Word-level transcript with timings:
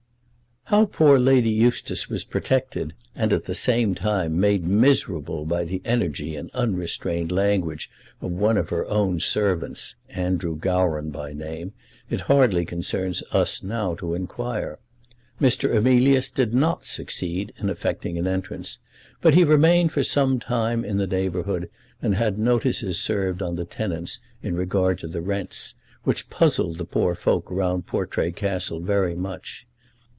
How 0.65 0.85
poor 0.85 1.19
Lady 1.19 1.49
Eustace 1.49 2.07
was 2.09 2.23
protected, 2.23 2.93
and, 3.13 3.33
at 3.33 3.43
the 3.43 3.53
same 3.53 3.93
time, 3.93 4.39
made 4.39 4.63
miserable 4.63 5.43
by 5.43 5.65
the 5.65 5.81
energy 5.83 6.37
and 6.37 6.49
unrestrained 6.53 7.29
language 7.29 7.91
of 8.21 8.31
one 8.31 8.55
of 8.55 8.69
her 8.69 8.85
own 8.85 9.19
servants, 9.19 9.95
Andrew 10.07 10.55
Gowran 10.57 11.09
by 11.09 11.33
name, 11.33 11.73
it 12.09 12.21
hardly 12.21 12.63
concerns 12.63 13.21
us 13.33 13.61
now 13.63 13.95
to 13.95 14.13
inquire. 14.13 14.79
Mr. 15.41 15.75
Emilius 15.75 16.29
did 16.29 16.53
not 16.53 16.85
succeed 16.85 17.51
in 17.57 17.69
effecting 17.69 18.17
an 18.17 18.25
entrance; 18.25 18.79
but 19.19 19.33
he 19.33 19.43
remained 19.43 19.91
for 19.91 20.05
some 20.05 20.39
time 20.39 20.85
in 20.85 20.95
the 20.95 21.07
neighbourhood, 21.07 21.69
and 22.01 22.15
had 22.15 22.39
notices 22.39 22.97
served 22.97 23.41
on 23.41 23.57
the 23.57 23.65
tenants 23.65 24.21
in 24.41 24.55
regard 24.55 24.97
to 24.99 25.09
the 25.09 25.21
rents, 25.21 25.75
which 26.05 26.29
puzzled 26.29 26.77
the 26.77 26.85
poor 26.85 27.13
folk 27.13 27.51
round 27.51 27.85
Portray 27.87 28.31
Castle 28.31 28.79
very 28.79 29.15
much. 29.15 29.67